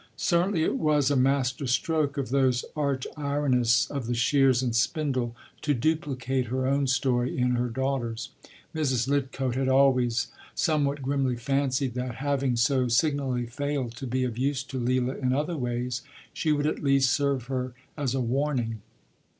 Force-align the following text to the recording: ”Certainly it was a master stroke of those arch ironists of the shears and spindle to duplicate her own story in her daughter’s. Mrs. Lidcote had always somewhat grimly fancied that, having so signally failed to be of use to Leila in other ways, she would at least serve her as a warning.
”Certainly 0.17 0.63
it 0.63 0.77
was 0.79 1.11
a 1.11 1.15
master 1.15 1.67
stroke 1.67 2.17
of 2.17 2.29
those 2.29 2.65
arch 2.75 3.05
ironists 3.15 3.87
of 3.91 4.07
the 4.07 4.15
shears 4.15 4.63
and 4.63 4.75
spindle 4.75 5.35
to 5.61 5.75
duplicate 5.75 6.47
her 6.47 6.65
own 6.65 6.87
story 6.87 7.37
in 7.37 7.51
her 7.51 7.69
daughter’s. 7.69 8.29
Mrs. 8.73 9.07
Lidcote 9.07 9.53
had 9.53 9.69
always 9.69 10.29
somewhat 10.55 11.03
grimly 11.03 11.35
fancied 11.35 11.93
that, 11.93 12.15
having 12.15 12.55
so 12.55 12.87
signally 12.87 13.45
failed 13.45 13.95
to 13.97 14.07
be 14.07 14.23
of 14.23 14.39
use 14.39 14.63
to 14.63 14.79
Leila 14.79 15.17
in 15.17 15.33
other 15.33 15.55
ways, 15.55 16.01
she 16.33 16.51
would 16.51 16.65
at 16.65 16.81
least 16.81 17.13
serve 17.13 17.43
her 17.43 17.75
as 17.95 18.15
a 18.15 18.21
warning. 18.21 18.81